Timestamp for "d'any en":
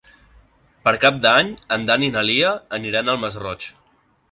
1.25-1.85